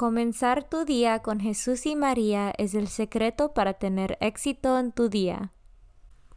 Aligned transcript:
Comenzar 0.00 0.64
tu 0.64 0.86
día 0.86 1.18
con 1.18 1.40
Jesús 1.40 1.84
y 1.84 1.94
María 1.94 2.54
es 2.56 2.72
el 2.72 2.88
secreto 2.88 3.52
para 3.52 3.74
tener 3.74 4.16
éxito 4.22 4.78
en 4.78 4.92
tu 4.92 5.10
día. 5.10 5.52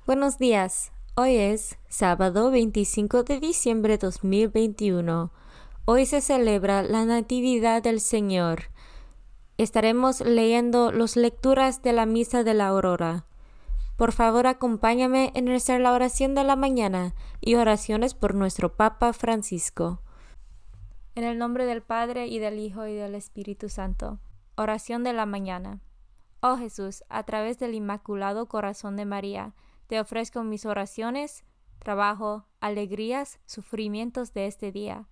Buenos 0.05 0.37
días. 0.37 0.91
Hoy 1.15 1.37
es 1.37 1.77
sábado 1.87 2.51
25 2.51 3.23
de 3.23 3.39
diciembre 3.39 3.97
2021. 3.97 5.31
Hoy 5.85 6.05
se 6.05 6.19
celebra 6.19 6.83
la 6.83 7.05
Natividad 7.05 7.81
del 7.81 8.01
Señor. 8.01 8.63
Estaremos 9.57 10.19
leyendo 10.19 10.91
las 10.91 11.15
lecturas 11.15 11.81
de 11.81 11.93
la 11.93 12.05
Misa 12.05 12.43
de 12.43 12.55
la 12.55 12.67
Aurora. 12.67 13.27
Por 13.95 14.11
favor, 14.11 14.45
acompáñame 14.45 15.31
en 15.35 15.45
la 15.81 15.93
oración 15.93 16.35
de 16.35 16.43
la 16.43 16.57
mañana 16.57 17.15
y 17.39 17.55
oraciones 17.55 18.13
por 18.13 18.35
nuestro 18.35 18.75
Papa 18.75 19.13
Francisco. 19.13 20.01
En 21.15 21.23
el 21.23 21.37
nombre 21.37 21.67
del 21.67 21.83
Padre 21.83 22.25
y 22.25 22.39
del 22.39 22.57
Hijo 22.57 22.87
y 22.87 22.95
del 22.95 23.13
Espíritu 23.13 23.69
Santo. 23.69 24.17
Oración 24.55 25.03
de 25.03 25.13
la 25.13 25.27
mañana. 25.27 25.79
Oh 26.41 26.57
Jesús, 26.57 27.03
a 27.07 27.21
través 27.21 27.59
del 27.59 27.75
Inmaculado 27.75 28.47
Corazón 28.47 28.95
de 28.95 29.05
María, 29.05 29.53
te 29.85 29.99
ofrezco 29.99 30.41
mis 30.41 30.65
oraciones, 30.65 31.43
trabajo, 31.77 32.47
alegrías, 32.61 33.39
sufrimientos 33.45 34.33
de 34.33 34.47
este 34.47 34.71
día, 34.71 35.07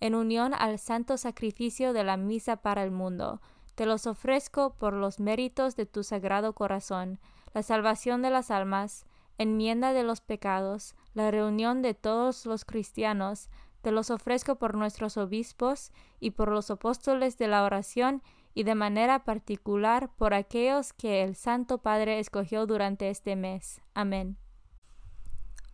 en 0.00 0.14
unión 0.14 0.52
al 0.52 0.78
santo 0.78 1.16
sacrificio 1.16 1.94
de 1.94 2.04
la 2.04 2.18
misa 2.18 2.56
para 2.56 2.84
el 2.84 2.90
mundo. 2.90 3.40
Te 3.76 3.86
los 3.86 4.06
ofrezco 4.06 4.74
por 4.74 4.92
los 4.92 5.20
méritos 5.20 5.74
de 5.74 5.86
tu 5.86 6.04
sagrado 6.04 6.52
corazón, 6.52 7.18
la 7.54 7.62
salvación 7.62 8.20
de 8.20 8.28
las 8.28 8.50
almas, 8.50 9.06
enmienda 9.38 9.94
de 9.94 10.02
los 10.02 10.20
pecados, 10.20 10.94
la 11.14 11.30
reunión 11.30 11.80
de 11.80 11.94
todos 11.94 12.44
los 12.44 12.66
cristianos, 12.66 13.48
te 13.86 13.92
los 13.92 14.10
ofrezco 14.10 14.56
por 14.56 14.74
nuestros 14.74 15.16
obispos 15.16 15.92
y 16.18 16.32
por 16.32 16.50
los 16.50 16.72
apóstoles 16.72 17.38
de 17.38 17.46
la 17.46 17.62
oración 17.62 18.20
y 18.52 18.64
de 18.64 18.74
manera 18.74 19.22
particular 19.22 20.10
por 20.16 20.34
aquellos 20.34 20.92
que 20.92 21.22
el 21.22 21.36
Santo 21.36 21.78
Padre 21.78 22.18
escogió 22.18 22.66
durante 22.66 23.10
este 23.10 23.36
mes. 23.36 23.80
Amén. 23.94 24.38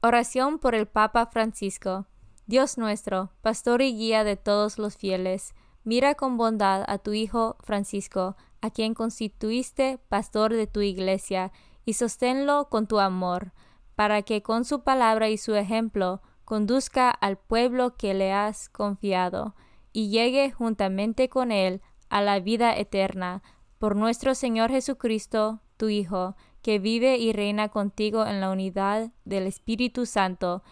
Oración 0.03 0.59
por 0.59 0.75
el 0.75 0.87
Papa 0.87 1.25
Francisco. 1.25 2.05
Dios 2.45 2.77
nuestro, 2.77 3.33
pastor 3.41 3.81
y 3.81 3.97
guía 3.97 4.25
de 4.25 4.37
todos 4.37 4.77
los 4.79 4.99
fieles, 4.99 5.55
mira 5.83 6.15
con 6.15 6.37
bondad 6.37 6.85
a 6.89 6.99
tu 6.99 7.15
Hijo 7.15 7.57
Francisco, 7.61 8.37
a 8.61 8.69
quien 8.69 8.93
constituiste 8.93 10.01
pastor 10.11 10.53
de 10.53 10.67
tu 10.67 10.83
iglesia, 10.83 11.51
y 11.87 11.95
sosténlo 11.95 12.69
con 12.69 12.87
tu 12.87 13.01
amor, 13.01 13.55
para 13.95 14.21
que 14.21 14.43
con 14.43 14.67
su 14.67 14.83
palabra 14.83 15.31
y 15.31 15.39
su 15.39 15.55
ejemplo 15.55 16.21
conduzca 16.45 17.11
al 17.11 17.39
pueblo 17.39 17.97
que 17.97 18.15
le 18.15 18.33
has 18.33 18.69
confiado, 18.69 19.55
y 19.93 20.11
llegue 20.11 20.51
juntamente 20.51 21.29
con 21.29 21.53
él 21.53 21.81
a 22.09 22.21
la 22.23 22.41
vida 22.41 22.77
eterna, 22.77 23.43
por 23.79 23.97
nuestro 23.97 24.35
Señor 24.35 24.71
Jesucristo, 24.71 25.61
tu 25.77 25.89
Hijo, 25.89 26.37
que 26.63 26.79
vive 26.79 27.17
y 27.17 27.33
reina 27.33 27.69
contigo 27.69 28.25
en 28.27 28.41
la 28.41 28.51
unidad 28.51 29.11
del 29.25 29.47
Espíritu 29.47 30.07
Santo, 30.07 30.63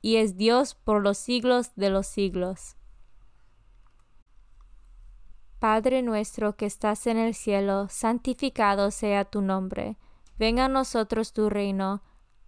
y 0.00 0.16
es 0.16 0.36
Dios 0.36 0.74
por 0.74 1.02
los 1.02 1.18
siglos 1.18 1.72
de 1.74 1.90
los 1.90 2.06
siglos. 2.06 2.76
Padre 5.58 6.00
nuestro 6.00 6.56
que 6.56 6.64
estás 6.64 7.06
en 7.06 7.18
el 7.18 7.34
cielo, 7.34 7.88
santificado 7.90 8.90
sea 8.90 9.26
tu 9.26 9.42
nombre. 9.42 9.98
Venga 10.38 10.64
a 10.64 10.68
nosotros 10.68 11.34
tu 11.34 11.50
reino 11.50 12.02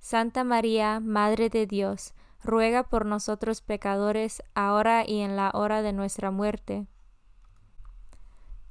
Santa 0.00 0.44
María, 0.44 0.98
Madre 1.00 1.50
de 1.50 1.66
Dios, 1.66 2.14
ruega 2.42 2.84
por 2.84 3.06
nosotros 3.06 3.60
pecadores, 3.60 4.42
ahora 4.54 5.04
y 5.06 5.20
en 5.20 5.36
la 5.36 5.50
hora 5.54 5.82
de 5.82 5.92
nuestra 5.92 6.30
muerte. 6.30 6.86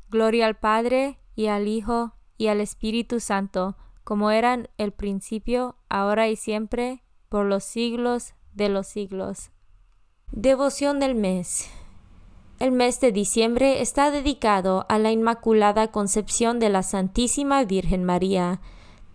Gloria 0.09 0.47
al 0.47 0.57
Padre, 0.57 1.19
y 1.35 1.47
al 1.47 1.67
Hijo, 1.67 2.13
y 2.37 2.47
al 2.47 2.61
Espíritu 2.61 3.19
Santo, 3.19 3.77
como 4.03 4.31
eran 4.31 4.69
el 4.77 4.91
principio, 4.91 5.75
ahora 5.87 6.27
y 6.29 6.35
siempre, 6.35 7.03
por 7.29 7.45
los 7.45 7.63
siglos 7.63 8.33
de 8.53 8.69
los 8.69 8.87
siglos. 8.87 9.51
Devoción 10.31 10.99
del 10.99 11.15
mes. 11.15 11.69
El 12.59 12.71
mes 12.71 12.99
de 12.99 13.11
diciembre 13.11 13.81
está 13.81 14.11
dedicado 14.11 14.85
a 14.89 14.97
la 14.97 15.11
Inmaculada 15.11 15.91
Concepción 15.91 16.59
de 16.59 16.69
la 16.69 16.83
Santísima 16.83 17.63
Virgen 17.63 18.03
María. 18.03 18.59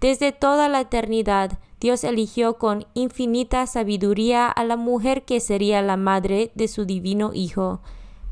Desde 0.00 0.32
toda 0.32 0.68
la 0.68 0.80
eternidad, 0.80 1.58
Dios 1.84 2.02
eligió 2.02 2.56
con 2.56 2.86
infinita 2.94 3.66
sabiduría 3.66 4.48
a 4.48 4.64
la 4.64 4.78
mujer 4.78 5.26
que 5.26 5.38
sería 5.38 5.82
la 5.82 5.98
madre 5.98 6.50
de 6.54 6.66
su 6.66 6.86
divino 6.86 7.32
Hijo, 7.34 7.82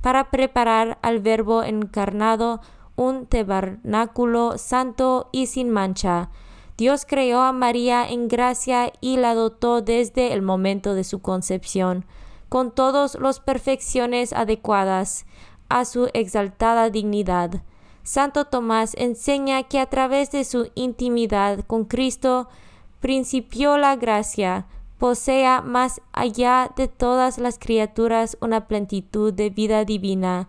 para 0.01 0.31
preparar 0.31 0.97
al 1.03 1.19
Verbo 1.19 1.63
encarnado 1.63 2.63
un 2.97 3.27
tabernáculo 3.27 4.57
santo 4.57 5.29
y 5.33 5.49
sin 5.49 5.69
mancha. 5.69 6.31
Dios 6.79 7.05
creó 7.07 7.43
a 7.43 7.53
María 7.53 8.09
en 8.09 8.27
gracia 8.27 8.91
y 9.03 9.19
la 9.19 9.35
dotó 9.35 9.83
desde 9.83 10.33
el 10.33 10.41
momento 10.41 10.95
de 10.95 11.05
su 11.05 11.21
concepción, 11.21 12.07
con 12.49 12.71
todas 12.71 13.17
las 13.17 13.41
perfecciones 13.41 14.33
adecuadas 14.33 15.27
a 15.69 15.85
su 15.85 16.09
exaltada 16.15 16.89
dignidad. 16.89 17.63
Santo 18.03 18.47
Tomás 18.47 18.95
enseña 18.97 19.65
que 19.65 19.79
a 19.79 19.91
través 19.91 20.31
de 20.31 20.45
su 20.45 20.71
intimidad 20.75 21.67
con 21.67 21.85
Cristo, 21.85 22.49
principió 23.03 23.79
la 23.79 23.97
gracia, 23.97 24.67
posea 24.97 25.61
más 25.61 26.01
allá 26.13 26.71
de 26.77 26.87
todas 26.87 27.37
las 27.39 27.59
criaturas 27.59 28.39
una 28.41 28.69
plenitud 28.69 29.35
de 29.35 29.51
vida 29.51 29.85
divina. 29.85 30.49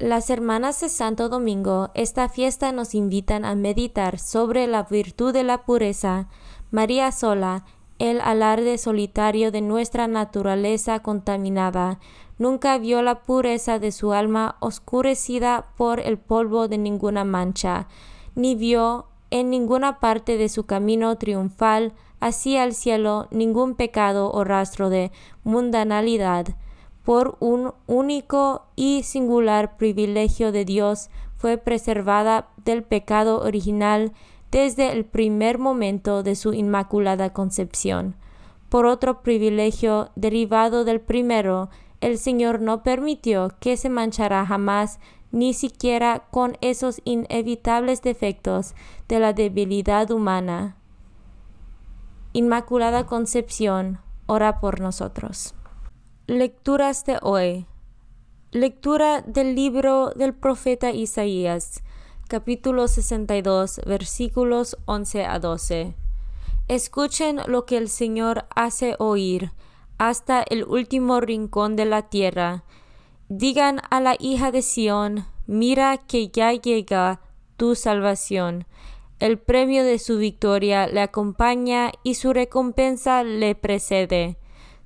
Las 0.00 0.28
hermanas 0.28 0.80
de 0.80 0.88
Santo 0.88 1.28
Domingo, 1.28 1.90
esta 1.94 2.28
fiesta 2.28 2.72
nos 2.72 2.96
invitan 2.96 3.44
a 3.44 3.54
meditar 3.54 4.18
sobre 4.18 4.66
la 4.66 4.82
virtud 4.82 5.32
de 5.32 5.44
la 5.44 5.64
pureza. 5.64 6.26
María 6.72 7.12
sola, 7.12 7.64
el 8.00 8.20
alarde 8.20 8.76
solitario 8.76 9.52
de 9.52 9.60
nuestra 9.60 10.08
naturaleza 10.08 10.98
contaminada, 10.98 12.00
nunca 12.38 12.76
vio 12.78 13.02
la 13.02 13.22
pureza 13.22 13.78
de 13.78 13.92
su 13.92 14.12
alma 14.12 14.56
oscurecida 14.58 15.66
por 15.76 16.00
el 16.00 16.18
polvo 16.18 16.66
de 16.66 16.78
ninguna 16.78 17.22
mancha, 17.22 17.86
ni 18.34 18.56
vio 18.56 19.06
en 19.34 19.50
ninguna 19.50 19.98
parte 19.98 20.38
de 20.38 20.48
su 20.48 20.64
camino 20.64 21.18
triunfal 21.18 21.92
hacia 22.20 22.62
el 22.62 22.72
cielo 22.72 23.26
ningún 23.32 23.74
pecado 23.74 24.30
o 24.30 24.44
rastro 24.44 24.90
de 24.90 25.10
mundanalidad. 25.42 26.54
Por 27.02 27.36
un 27.40 27.72
único 27.88 28.66
y 28.76 29.02
singular 29.02 29.76
privilegio 29.76 30.52
de 30.52 30.64
Dios 30.64 31.10
fue 31.36 31.58
preservada 31.58 32.46
del 32.64 32.84
pecado 32.84 33.40
original 33.40 34.12
desde 34.52 34.92
el 34.92 35.04
primer 35.04 35.58
momento 35.58 36.22
de 36.22 36.36
su 36.36 36.54
inmaculada 36.54 37.32
concepción. 37.32 38.14
Por 38.68 38.86
otro 38.86 39.22
privilegio 39.22 40.10
derivado 40.14 40.84
del 40.84 41.00
primero, 41.00 41.70
el 42.00 42.18
Señor 42.18 42.60
no 42.60 42.84
permitió 42.84 43.50
que 43.58 43.76
se 43.76 43.88
manchara 43.88 44.46
jamás 44.46 45.00
ni 45.34 45.52
siquiera 45.52 46.28
con 46.30 46.56
esos 46.60 47.02
inevitables 47.04 48.02
defectos 48.02 48.74
de 49.08 49.18
la 49.18 49.32
debilidad 49.32 50.12
humana. 50.12 50.76
Inmaculada 52.32 53.04
Concepción, 53.04 53.98
ora 54.26 54.60
por 54.60 54.80
nosotros. 54.80 55.54
Lecturas 56.28 57.04
de 57.04 57.18
hoy. 57.20 57.66
Lectura 58.52 59.22
del 59.22 59.56
libro 59.56 60.10
del 60.14 60.34
profeta 60.34 60.92
Isaías, 60.92 61.82
capítulo 62.28 62.86
62, 62.86 63.80
versículos 63.86 64.76
11 64.84 65.24
a 65.26 65.40
12. 65.40 65.96
Escuchen 66.68 67.40
lo 67.48 67.66
que 67.66 67.76
el 67.76 67.88
Señor 67.88 68.46
hace 68.54 68.94
oír 69.00 69.50
hasta 69.98 70.44
el 70.44 70.62
último 70.62 71.20
rincón 71.20 71.74
de 71.74 71.86
la 71.86 72.02
tierra 72.02 72.62
Digan 73.36 73.80
a 73.90 74.00
la 74.00 74.14
hija 74.20 74.52
de 74.52 74.62
Sión, 74.62 75.26
mira 75.48 75.98
que 75.98 76.28
ya 76.28 76.52
llega 76.52 77.20
tu 77.56 77.74
salvación. 77.74 78.64
El 79.18 79.38
premio 79.38 79.82
de 79.82 79.98
su 79.98 80.18
victoria 80.18 80.86
le 80.86 81.00
acompaña 81.00 81.90
y 82.04 82.14
su 82.14 82.32
recompensa 82.32 83.24
le 83.24 83.56
precede. 83.56 84.38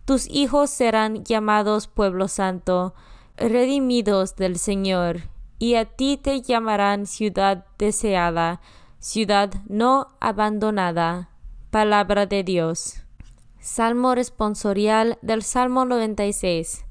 Tus 0.06 0.26
hijos 0.30 0.70
serán 0.70 1.24
llamados 1.24 1.88
pueblo 1.88 2.26
santo, 2.26 2.94
redimidos 3.36 4.34
del 4.36 4.58
Señor. 4.58 5.28
y 5.58 5.74
a 5.74 5.84
ti 5.84 6.16
te 6.16 6.40
llamarán 6.40 7.06
ciudad 7.06 7.66
deseada, 7.78 8.62
ciudad 8.98 9.52
no 9.68 10.06
abandonada. 10.20 11.28
Palabra 11.70 12.24
de 12.24 12.44
Dios. 12.44 13.02
Salmo 13.60 14.14
responsorial 14.14 15.18
del 15.20 15.42
Salmo 15.42 15.84
96. 15.84 16.87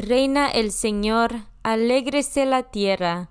Reina 0.00 0.48
el 0.48 0.72
Señor, 0.72 1.42
alégrese 1.62 2.46
la 2.46 2.62
tierra. 2.62 3.28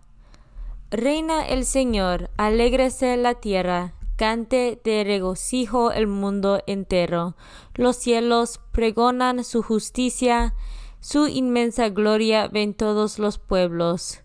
Reina 0.92 1.44
el 1.44 1.66
Señor, 1.66 2.30
alégrese 2.38 3.18
la 3.18 3.34
tierra, 3.34 3.96
cante 4.18 4.80
de 4.84 5.04
regocijo 5.04 5.92
el 5.92 6.06
mundo 6.06 6.62
entero. 6.68 7.36
Los 7.74 7.96
cielos 7.96 8.60
pregonan 8.72 9.44
su 9.44 9.64
justicia, 9.64 10.54
su 11.00 11.28
inmensa 11.28 11.90
gloria 11.90 12.48
ven 12.48 12.76
todos 12.76 13.18
los 13.18 13.40
pueblos. 13.40 14.22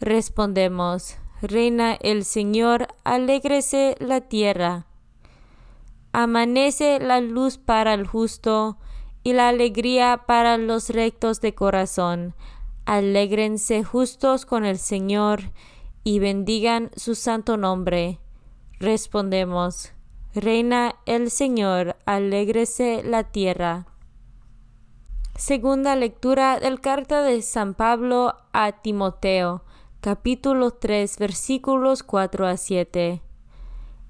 Respondemos, 0.00 1.16
Reina 1.42 1.94
el 1.94 2.24
Señor, 2.24 2.88
alégrese 3.04 3.94
la 4.00 4.20
tierra. 4.20 4.86
Amanece 6.10 6.98
la 6.98 7.20
luz 7.20 7.56
para 7.56 7.94
el 7.94 8.04
justo 8.04 8.78
y 9.22 9.32
la 9.32 9.48
alegría 9.48 10.24
para 10.26 10.56
los 10.56 10.90
rectos 10.90 11.40
de 11.40 11.54
corazón. 11.54 12.34
Alégrense 12.84 13.84
justos 13.84 14.46
con 14.46 14.64
el 14.64 14.78
Señor 14.78 15.52
y 16.04 16.18
bendigan 16.18 16.90
su 16.96 17.14
santo 17.14 17.56
nombre. 17.56 18.18
Respondemos, 18.78 19.92
Reina 20.34 20.94
el 21.06 21.30
Señor, 21.30 21.96
alégrese 22.06 23.02
la 23.04 23.24
tierra. 23.24 23.86
Segunda 25.36 25.96
lectura 25.96 26.60
del 26.60 26.80
carta 26.80 27.22
de 27.22 27.42
San 27.42 27.74
Pablo 27.74 28.34
a 28.52 28.72
Timoteo, 28.72 29.64
capítulo 30.00 30.70
3, 30.70 31.18
versículos 31.18 32.02
4 32.02 32.46
a 32.46 32.56
7. 32.56 33.22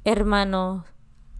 Hermano, 0.05 0.85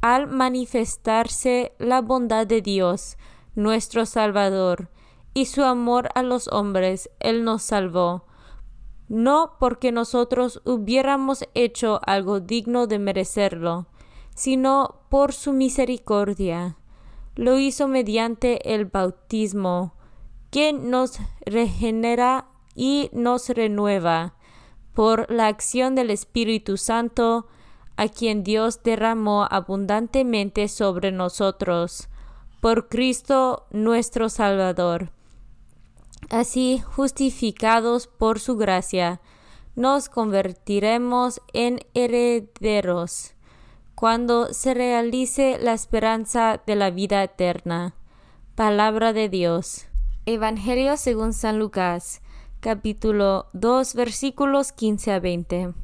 al 0.01 0.29
manifestarse 0.29 1.73
la 1.79 2.01
bondad 2.01 2.47
de 2.47 2.63
Dios, 2.63 3.17
nuestro 3.55 4.07
Salvador, 4.07 4.91
y 5.35 5.47
su 5.47 5.63
amor 5.63 6.09
a 6.15 6.23
los 6.23 6.49
hombres, 6.49 7.11
Él 7.21 7.45
nos 7.45 7.63
salvó, 7.63 8.27
no 9.09 9.57
porque 9.59 9.93
nosotros 9.93 10.63
hubiéramos 10.65 11.45
hecho 11.55 12.01
algo 12.05 12.41
digno 12.41 12.87
de 12.87 12.99
merecerlo, 12.99 13.87
sino 14.35 15.01
por 15.09 15.33
su 15.33 15.53
misericordia. 15.53 16.77
Lo 17.35 17.59
hizo 17.59 17.89
mediante 17.89 18.75
el 18.75 18.87
bautismo, 18.87 19.95
que 20.51 20.73
nos 20.73 21.19
regenera 21.47 22.47
y 22.75 23.11
nos 23.13 23.49
renueva, 23.49 24.35
por 24.95 25.31
la 25.31 25.47
acción 25.47 25.95
del 25.95 26.11
Espíritu 26.11 26.77
Santo, 26.77 27.47
a 27.97 28.09
quien 28.09 28.43
Dios 28.45 28.83
derramó 28.83 29.47
abundantemente 29.51 30.69
sobre 30.69 31.13
nosotros, 31.13 32.10
por 32.61 32.89
Cristo 32.89 33.67
nuestro 33.71 34.29
Salvador. 34.29 35.11
Así, 36.29 36.81
justificados 36.81 38.07
por 38.07 38.39
su 38.39 38.57
gracia, 38.57 39.21
nos 39.75 40.09
convertiremos 40.09 41.41
en 41.53 41.81
herederos 41.95 43.35
cuando 43.95 44.53
se 44.53 44.75
realice 44.75 45.59
la 45.61 45.73
esperanza 45.73 46.61
de 46.67 46.75
la 46.75 46.91
vida 46.91 47.23
eterna. 47.23 47.95
Palabra 48.55 49.13
de 49.13 49.29
Dios. 49.29 49.87
Evangelio 50.27 50.97
según 50.97 51.33
San 51.33 51.59
Lucas, 51.59 52.21
capítulo 52.61 53.47
2, 53.53 53.95
versículos 53.95 54.73
15 54.73 55.13
a 55.13 55.21
20. 55.21 55.75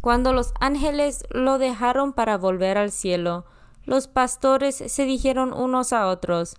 Cuando 0.00 0.32
los 0.32 0.52
ángeles 0.60 1.24
lo 1.30 1.58
dejaron 1.58 2.12
para 2.12 2.38
volver 2.38 2.78
al 2.78 2.90
cielo, 2.92 3.44
los 3.88 4.06
pastores 4.06 4.76
se 4.76 5.04
dijeron 5.06 5.54
unos 5.54 5.94
a 5.94 6.08
otros, 6.08 6.56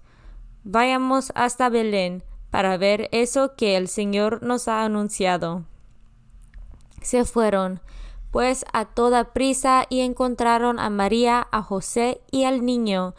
Vayamos 0.63 1.31
hasta 1.35 1.69
Belén 1.69 2.23
para 2.49 2.75
ver 2.75 3.07
eso 3.11 3.55
que 3.55 3.77
el 3.77 3.87
Señor 3.87 4.41
nos 4.41 4.67
ha 4.67 4.83
anunciado. 4.83 5.63
Se 7.03 7.23
fueron, 7.25 7.81
pues, 8.31 8.65
a 8.73 8.85
toda 8.85 9.31
prisa 9.31 9.85
y 9.89 9.99
encontraron 9.99 10.79
a 10.79 10.89
María, 10.89 11.47
a 11.51 11.61
José 11.61 12.19
y 12.31 12.45
al 12.45 12.65
niño 12.65 13.13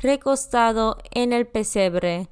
recostado 0.00 0.98
en 1.10 1.32
el 1.32 1.46
pesebre. 1.46 2.28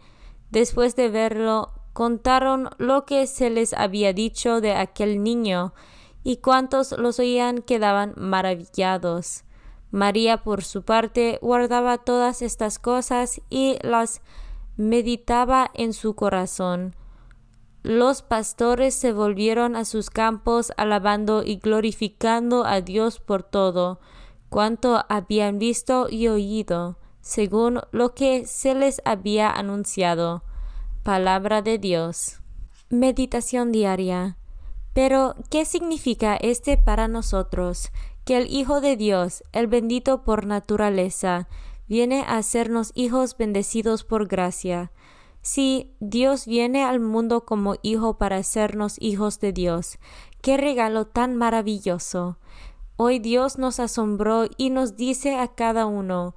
Después 0.50 0.94
de 0.94 1.08
verlo, 1.08 1.72
contaron 1.92 2.70
lo 2.78 3.06
que 3.06 3.26
se 3.26 3.50
les 3.50 3.72
había 3.72 4.12
dicho 4.12 4.60
de 4.60 4.74
aquel 4.74 5.22
niño, 5.22 5.74
y 6.22 6.36
cuantos 6.36 6.92
los 6.92 7.18
oían 7.18 7.60
quedaban 7.62 8.14
maravillados. 8.16 9.43
María, 9.94 10.42
por 10.42 10.64
su 10.64 10.82
parte, 10.82 11.38
guardaba 11.40 11.98
todas 11.98 12.42
estas 12.42 12.80
cosas 12.80 13.40
y 13.48 13.78
las 13.82 14.22
meditaba 14.76 15.70
en 15.72 15.92
su 15.92 16.16
corazón. 16.16 16.96
Los 17.84 18.22
pastores 18.22 18.96
se 18.96 19.12
volvieron 19.12 19.76
a 19.76 19.84
sus 19.84 20.10
campos 20.10 20.72
alabando 20.76 21.44
y 21.44 21.58
glorificando 21.58 22.64
a 22.64 22.80
Dios 22.80 23.20
por 23.20 23.44
todo 23.44 24.00
cuanto 24.48 25.04
habían 25.08 25.60
visto 25.60 26.08
y 26.10 26.26
oído, 26.26 26.98
según 27.20 27.80
lo 27.92 28.14
que 28.14 28.46
se 28.46 28.74
les 28.74 29.00
había 29.04 29.48
anunciado. 29.48 30.42
Palabra 31.04 31.62
de 31.62 31.78
Dios. 31.78 32.40
Meditación 32.90 33.70
diaria. 33.70 34.38
Pero, 34.92 35.36
¿qué 35.50 35.64
significa 35.64 36.36
este 36.36 36.78
para 36.78 37.06
nosotros? 37.06 37.90
Que 38.24 38.38
el 38.38 38.50
Hijo 38.50 38.80
de 38.80 38.96
Dios, 38.96 39.44
el 39.52 39.66
bendito 39.66 40.22
por 40.22 40.46
naturaleza, 40.46 41.48
viene 41.86 42.22
a 42.22 42.36
hacernos 42.36 42.92
hijos 42.94 43.36
bendecidos 43.36 44.04
por 44.04 44.26
gracia. 44.26 44.92
Sí, 45.42 45.94
Dios 46.00 46.46
viene 46.46 46.84
al 46.84 47.00
mundo 47.00 47.44
como 47.44 47.74
hijo 47.82 48.16
para 48.16 48.36
hacernos 48.36 48.96
hijos 48.98 49.40
de 49.40 49.52
Dios. 49.52 49.98
¡Qué 50.40 50.56
regalo 50.56 51.06
tan 51.06 51.36
maravilloso! 51.36 52.38
Hoy 52.96 53.18
Dios 53.18 53.58
nos 53.58 53.80
asombró 53.80 54.46
y 54.56 54.70
nos 54.70 54.96
dice 54.96 55.36
a 55.36 55.48
cada 55.48 55.84
uno, 55.84 56.34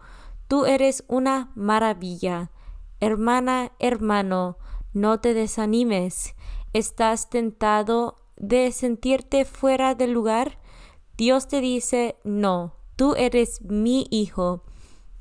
Tú 0.47 0.65
eres 0.65 1.03
una 1.07 1.51
maravilla. 1.55 2.51
Hermana, 2.99 3.73
hermano, 3.79 4.57
no 4.93 5.19
te 5.19 5.33
desanimes. 5.33 6.35
¿Estás 6.73 7.29
tentado 7.29 8.15
de 8.37 8.71
sentirte 8.71 9.45
fuera 9.45 9.93
del 9.93 10.11
lugar, 10.11 10.59
Dios 11.17 11.47
te 11.47 11.61
dice, 11.61 12.15
no, 12.23 12.75
tú 12.95 13.15
eres 13.15 13.63
mi 13.63 14.05
hijo. 14.11 14.63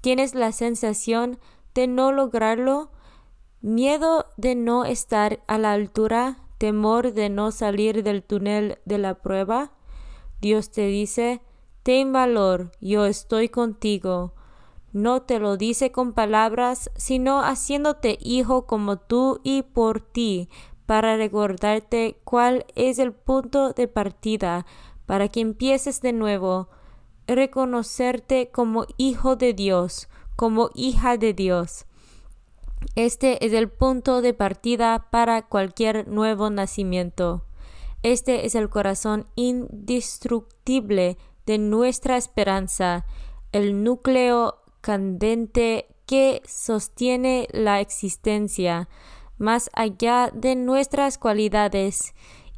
¿Tienes 0.03 0.35
la 0.35 0.53
sensación 0.53 1.39
de 1.75 1.87
no 1.87 2.13
lograrlo? 2.13 2.91
¿Miedo 3.63 4.27
de 4.37 4.55
no 4.55 4.85
estar 4.85 5.43
a 5.47 5.57
la 5.57 5.73
altura? 5.73 6.37
¿Temor 6.59 7.15
de 7.15 7.31
no 7.31 7.51
salir 7.51 8.03
del 8.03 8.23
túnel 8.23 8.79
de 8.85 8.99
la 8.99 9.15
prueba? 9.15 9.73
Dios 10.41 10.71
te 10.71 10.87
dice, 10.87 11.41
ten 11.83 12.13
valor, 12.13 12.73
yo 12.81 13.07
estoy 13.07 13.49
contigo. 13.49 14.35
No 14.93 15.23
te 15.23 15.39
lo 15.39 15.57
dice 15.57 15.93
con 15.93 16.13
palabras, 16.13 16.91
sino 16.95 17.41
haciéndote 17.41 18.19
hijo 18.21 18.67
como 18.67 18.99
tú 18.99 19.41
y 19.45 19.63
por 19.63 20.01
ti, 20.03 20.51
para 20.85 21.17
recordarte 21.17 22.21
cuál 22.25 22.67
es 22.75 22.99
el 22.99 23.13
punto 23.13 23.73
de 23.73 23.89
partida 23.89 24.67
para 25.07 25.29
que 25.29 25.41
empieces 25.41 26.01
de 26.01 26.13
nuevo, 26.13 26.69
reconocerte 27.27 28.51
como 28.51 28.87
hijo 28.97 29.37
de 29.37 29.55
Dios, 29.55 30.09
como 30.37 30.71
hija 30.75 31.17
de 31.17 31.33
Dios. 31.33 31.87
Este 32.95 33.45
es 33.45 33.53
el 33.53 33.69
punto 33.69 34.23
de 34.23 34.35
partida 34.35 35.09
para 35.11 35.43
cualquier 35.43 36.07
nuevo 36.09 36.51
nacimiento. 36.51 37.45
Este 38.03 38.47
es 38.47 38.55
el 38.55 38.69
corazón 38.69 39.27
indestructible 39.35 41.17
de 41.47 41.59
nuestra 41.59 42.17
esperanza, 42.17 43.07
el 43.53 43.83
núcleo 43.83 44.63
candente 44.81 45.89
que 46.07 46.43
sostiene 46.47 47.49
la 47.51 47.81
existencia, 47.81 48.89
más 49.39 49.71
allá 49.73 50.31
de 50.33 50.55
nuestras 50.55 51.19
cualidades 51.19 52.15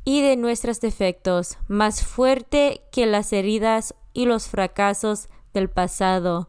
y 0.08 0.22
de 0.22 0.38
nuestros 0.38 0.80
defectos, 0.80 1.58
más 1.68 2.02
fuerte 2.02 2.80
que 2.90 3.04
las 3.04 3.30
heridas 3.34 3.94
y 4.14 4.24
los 4.24 4.48
fracasos 4.48 5.28
del 5.52 5.68
pasado, 5.68 6.48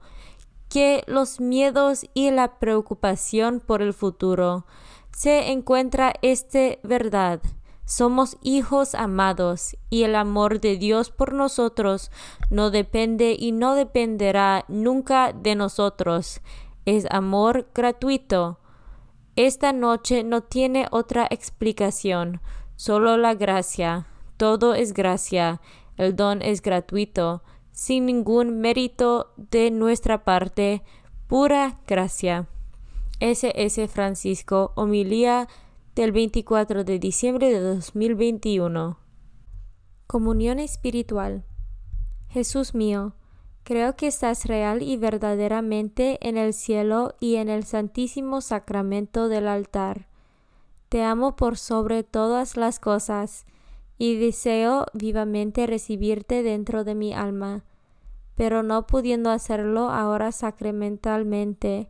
que 0.70 1.04
los 1.08 1.42
miedos 1.42 2.06
y 2.14 2.32
la 2.32 2.58
preocupación 2.58 3.60
por 3.60 3.82
el 3.82 3.94
futuro. 3.94 4.66
Se 5.12 5.52
encuentra 5.52 6.14
esta 6.22 6.78
verdad. 6.84 7.42
Somos 7.84 8.38
hijos 8.44 8.96
amados 8.96 9.76
y 9.90 10.04
el 10.04 10.16
amor 10.16 10.62
de 10.62 10.78
Dios 10.78 11.12
por 11.12 11.34
nosotros 11.34 12.12
no 12.50 12.72
depende 12.72 13.36
y 13.38 13.52
no 13.52 13.76
dependerá 13.76 14.64
nunca 14.70 15.34
de 15.34 15.56
nosotros. 15.56 16.40
Es 16.86 17.06
amor 17.12 17.68
gratuito 17.76 18.60
esta 19.40 19.72
noche 19.72 20.26
no 20.26 20.44
tiene 20.44 20.88
otra 20.92 21.26
explicación. 21.30 22.42
Solo 22.80 23.18
la 23.18 23.36
gracia, 23.36 24.08
todo 24.38 24.74
es 24.74 24.94
gracia, 24.94 25.60
el 25.98 26.16
don 26.16 26.42
es 26.42 26.62
gratuito, 26.62 27.44
sin 27.74 28.06
ningún 28.06 28.62
mérito 28.62 29.34
de 29.36 29.70
nuestra 29.70 30.24
parte, 30.24 30.82
pura 31.28 31.82
gracia. 31.86 32.48
S.S. 33.20 33.86
Francisco, 33.90 34.72
homilía 34.78 35.50
del 35.94 36.14
24 36.14 36.86
de 36.86 37.00
diciembre 37.00 37.52
de 37.52 37.60
2021. 37.60 38.98
Comunión 40.08 40.60
espiritual. 40.60 41.44
Jesús 42.30 42.74
mío, 42.74 43.14
creo 43.64 43.98
que 43.98 44.08
estás 44.08 44.46
real 44.46 44.84
y 44.84 44.96
verdaderamente 44.96 46.18
en 46.22 46.38
el 46.38 46.54
cielo 46.54 47.14
y 47.20 47.36
en 47.36 47.50
el 47.50 47.66
santísimo 47.66 48.40
sacramento 48.40 49.28
del 49.28 49.50
altar. 49.50 50.09
Te 50.90 51.04
amo 51.04 51.36
por 51.36 51.58
sobre 51.58 52.04
todas 52.04 52.58
las 52.58 52.80
cosas 52.80 53.46
y 54.00 54.18
deseo 54.18 54.86
vivamente 54.94 55.68
recibirte 55.68 56.42
dentro 56.42 56.84
de 56.84 56.96
mi 56.96 57.14
alma, 57.14 57.64
pero 58.36 58.64
no 58.64 58.88
pudiendo 58.88 59.30
hacerlo 59.30 59.90
ahora 59.92 60.32
sacramentalmente, 60.32 61.90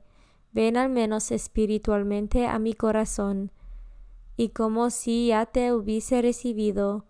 ven 0.51 0.75
al 0.75 0.89
menos 0.89 1.32
espiritualmente 1.32 2.48
a 2.48 2.60
mi 2.60 2.74
corazón, 2.74 3.51
y 4.36 4.50
como 4.50 4.89
si 4.89 5.27
ya 5.27 5.46
te 5.46 5.74
hubiese 5.74 6.22
recibido, 6.22 7.06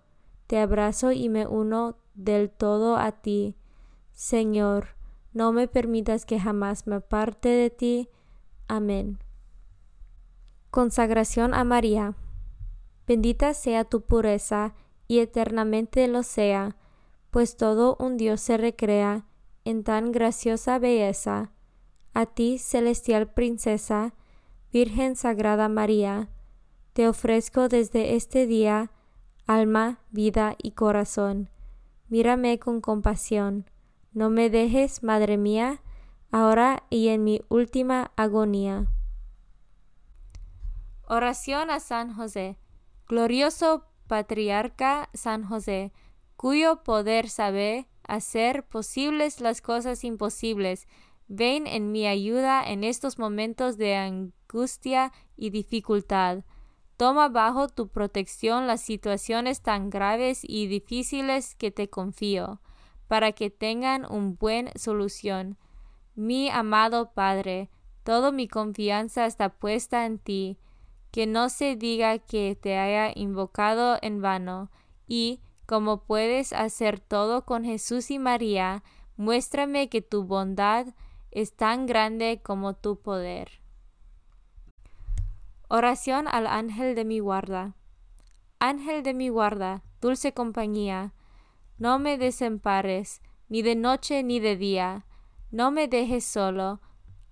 te 0.48 0.60
abrazo 0.60 1.12
y 1.12 1.30
me 1.30 1.48
uno 1.48 1.98
del 2.16 2.50
todo 2.50 2.98
a 2.98 3.12
ti. 3.12 3.56
Señor, 4.12 4.96
no 5.34 5.54
me 5.54 5.68
permitas 5.68 6.26
que 6.26 6.40
jamás 6.40 6.86
me 6.88 6.96
aparte 6.96 7.50
de 7.50 7.70
ti. 7.70 8.10
Amén. 8.68 9.20
Consagración 10.72 11.56
a 11.56 11.64
María. 11.64 12.16
Bendita 13.08 13.56
sea 13.56 13.86
tu 13.86 14.02
pureza 14.02 14.76
y 15.08 15.18
eternamente 15.18 16.08
lo 16.08 16.22
sea, 16.22 16.78
pues 17.32 17.58
todo 17.58 17.98
un 18.00 18.18
Dios 18.18 18.40
se 18.40 18.56
recrea 18.58 19.26
en 19.66 19.84
tan 19.84 20.12
graciosa 20.12 20.78
belleza. 20.78 21.52
A 22.14 22.28
ti, 22.28 22.60
celestial 22.60 23.34
princesa, 23.34 24.14
Virgen 24.72 25.16
Sagrada 25.16 25.70
María, 25.70 26.30
te 26.94 27.08
ofrezco 27.08 27.68
desde 27.68 28.16
este 28.16 28.46
día 28.46 28.92
alma, 29.48 30.02
vida 30.12 30.56
y 30.62 30.72
corazón. 30.72 31.50
Mírame 32.10 32.60
con 32.60 32.80
compasión. 32.80 33.66
No 34.14 34.30
me 34.30 34.52
dejes, 34.52 35.02
Madre 35.02 35.38
mía, 35.38 35.82
ahora 36.32 36.84
y 36.92 37.08
en 37.08 37.24
mi 37.24 37.42
última 37.50 38.12
agonía. 38.16 38.88
Oración 41.12 41.72
a 41.72 41.80
San 41.80 42.14
José. 42.14 42.60
Glorioso 43.08 43.88
patriarca 44.06 45.10
San 45.16 45.44
José, 45.44 45.92
cuyo 46.36 46.84
poder 46.84 47.30
sabe 47.30 47.88
hacer 48.08 48.68
posibles 48.68 49.42
las 49.42 49.60
cosas 49.60 50.04
imposibles, 50.04 50.88
ven 51.28 51.66
en 51.66 51.92
mi 51.92 52.06
ayuda 52.06 52.64
en 52.64 52.84
estos 52.84 53.18
momentos 53.18 53.78
de 53.78 53.96
angustia 53.96 55.12
y 55.36 55.50
dificultad. 55.50 56.44
Toma 56.96 57.28
bajo 57.28 57.70
tu 57.70 57.88
protección 57.88 58.68
las 58.68 58.82
situaciones 58.82 59.64
tan 59.64 59.90
graves 59.90 60.42
y 60.44 60.68
difíciles 60.68 61.56
que 61.56 61.72
te 61.72 61.90
confío, 61.90 62.62
para 63.08 63.32
que 63.32 63.50
tengan 63.50 64.06
un 64.08 64.36
buen 64.36 64.70
solución. 64.76 65.58
Mi 66.14 66.52
amado 66.52 67.14
Padre, 67.14 67.72
toda 68.04 68.32
mi 68.32 68.48
confianza 68.48 69.26
está 69.26 69.50
puesta 69.50 70.06
en 70.06 70.20
ti 70.20 70.60
que 71.12 71.28
no 71.28 71.50
se 71.50 71.76
diga 71.76 72.20
que 72.20 72.56
te 72.60 72.78
haya 72.78 73.12
invocado 73.16 73.98
en 74.02 74.22
vano, 74.22 74.70
y, 75.08 75.42
como 75.66 76.04
puedes 76.04 76.54
hacer 76.54 77.00
todo 77.00 77.46
con 77.46 77.64
Jesús 77.64 78.12
y 78.12 78.20
María, 78.20 78.84
muéstrame 79.18 79.90
que 79.90 80.02
tu 80.02 80.24
bondad 80.24 80.88
es 81.32 81.56
tan 81.56 81.86
grande 81.86 82.42
como 82.44 82.74
tu 82.76 83.00
poder. 83.02 83.62
Oración 85.68 86.28
al 86.28 86.48
ángel 86.48 86.96
de 86.96 87.06
mi 87.06 87.20
guarda. 87.20 87.76
Ángel 88.60 89.04
de 89.04 89.14
mi 89.14 89.30
guarda, 89.30 89.84
dulce 90.02 90.34
compañía, 90.34 91.14
no 91.78 92.00
me 92.00 92.18
desempares, 92.18 93.22
ni 93.48 93.62
de 93.62 93.76
noche 93.76 94.22
ni 94.24 94.40
de 94.40 94.58
día, 94.58 95.06
no 95.52 95.72
me 95.72 95.88
dejes 95.88 96.26
solo, 96.26 96.82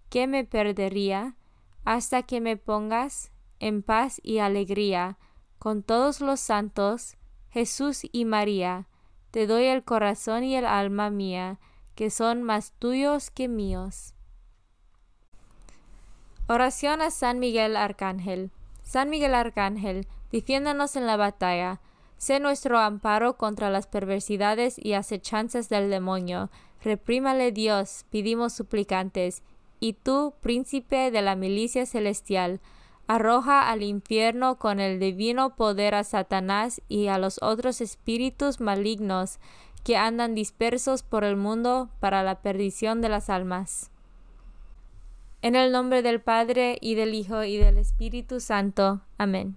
que 0.09 0.25
me 0.27 0.45
perdería, 0.45 1.35
hasta 1.83 2.23
que 2.23 2.39
me 2.39 2.57
pongas 2.57 3.31
en 3.59 3.83
paz 3.83 4.19
y 4.23 4.39
alegría, 4.39 5.17
con 5.59 5.83
todos 5.83 6.21
los 6.21 6.39
santos, 6.39 7.17
Jesús 7.49 8.01
y 8.11 8.25
María, 8.25 8.87
te 9.31 9.47
doy 9.47 9.65
el 9.65 9.83
corazón 9.83 10.43
y 10.43 10.55
el 10.55 10.65
alma 10.65 11.09
mía, 11.09 11.59
que 11.95 12.09
son 12.09 12.43
más 12.43 12.73
tuyos 12.73 13.31
que 13.31 13.47
míos. 13.47 14.13
Oración 16.47 17.01
a 17.01 17.11
San 17.11 17.39
Miguel 17.39 17.75
Arcángel. 17.75 18.51
San 18.83 19.09
Miguel 19.09 19.35
Arcángel, 19.35 20.07
defiéndanos 20.31 20.95
en 20.95 21.05
la 21.05 21.17
batalla, 21.17 21.81
sé 22.17 22.39
nuestro 22.39 22.79
amparo 22.79 23.35
contra 23.37 23.69
las 23.69 23.85
perversidades 23.85 24.75
y 24.77 24.93
acechanzas 24.93 25.67
del 25.67 25.89
demonio. 25.89 26.49
Reprímale 26.83 27.51
Dios, 27.51 28.05
pedimos 28.09 28.53
suplicantes, 28.53 29.43
y 29.79 29.93
tú, 29.93 30.35
príncipe 30.39 31.11
de 31.11 31.21
la 31.21 31.35
milicia 31.35 31.85
celestial, 31.85 32.61
arroja 33.07 33.69
al 33.69 33.83
infierno 33.83 34.57
con 34.59 34.79
el 34.79 34.99
divino 34.99 35.55
poder 35.55 35.95
a 35.95 36.03
Satanás 36.03 36.81
y 36.87 37.07
a 37.07 37.17
los 37.17 37.41
otros 37.41 37.81
espíritus 37.81 38.59
malignos 38.59 39.39
que 39.83 39.97
andan 39.97 40.35
dispersos 40.35 41.03
por 41.03 41.23
el 41.23 41.37
mundo 41.37 41.89
para 41.99 42.21
la 42.21 42.41
perdición 42.41 43.01
de 43.01 43.09
las 43.09 43.29
almas. 43.29 43.89
En 45.41 45.55
el 45.55 45.71
nombre 45.71 46.01
del 46.01 46.19
Padre 46.19 46.77
y 46.81 46.95
del 46.95 47.13
Hijo 47.13 47.43
y 47.43 47.57
del 47.57 47.77
Espíritu 47.77 48.39
Santo. 48.39 49.01
Amén. 49.17 49.55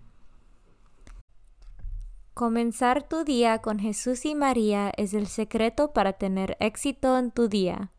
Comenzar 2.34 3.02
tu 3.02 3.24
día 3.24 3.58
con 3.58 3.78
Jesús 3.78 4.24
y 4.24 4.34
María 4.34 4.92
es 4.96 5.14
el 5.14 5.26
secreto 5.26 5.92
para 5.92 6.12
tener 6.12 6.56
éxito 6.60 7.18
en 7.18 7.32
tu 7.32 7.48
día. 7.48 7.90